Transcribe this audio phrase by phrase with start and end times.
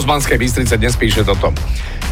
[0.00, 1.52] z Banskej Bystrice dnes píše toto.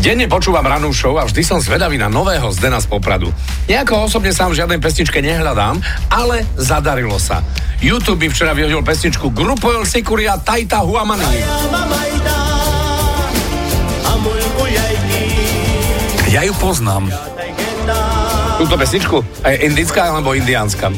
[0.00, 3.28] Denne počúvam ranú show a vždy som zvedavý na nového Zdena z Popradu.
[3.68, 5.78] Nejako osobne sám žiadnej pesničke nehľadám,
[6.08, 7.44] ale zadarilo sa.
[7.84, 11.28] YouTube mi včera vyhodil pesničku Grupo El Sikuria Taita Huamani.
[16.32, 17.12] Ja ju poznám.
[18.58, 19.20] Túto pesničku?
[19.44, 20.88] Je indická alebo indiánska?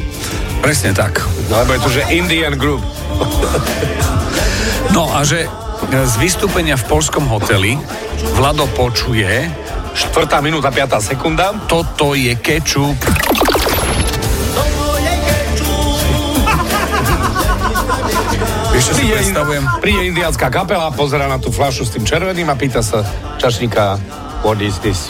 [0.62, 1.18] Presne tak.
[1.51, 2.80] No, lebo je to, že Indian Group.
[4.95, 7.77] No a že z vystúpenia v polskom hoteli
[8.35, 9.48] Vlado počuje
[9.97, 11.57] Štvrtá minúta, piatá sekunda.
[11.65, 13.01] toto je kečup.
[18.77, 19.65] Vieš, čo si Príde, predstavujem?
[19.80, 23.01] príde indiánska kapela, pozera na tú fľašu s tým červeným a pýta sa
[23.41, 23.97] čašníka,
[24.45, 25.09] what is this?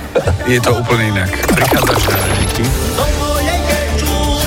[0.52, 1.32] Je to úplne inak.
[1.32, 2.18] Prichádzaš na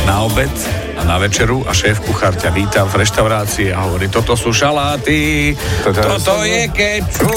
[0.06, 0.54] na obed
[1.02, 5.58] a na večeru a šéf kuchár ťa víta v reštaurácii a hovorí, toto sú šaláty,
[5.82, 7.34] Toto- toto je kečup.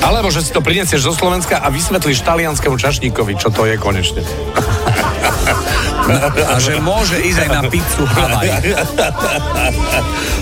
[0.00, 4.22] Alebo že si to prinesieš zo Slovenska a vysvetlíš talianskému čašníkovi, čo to je konečne.
[6.50, 8.48] A že môže ísť aj na pizzu Havaj.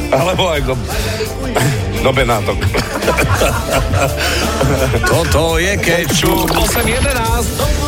[0.09, 0.75] Alebo aj do,
[2.01, 2.57] do Benátok.
[5.05, 6.49] Toto je kečup.
[6.49, 7.88] 8.11.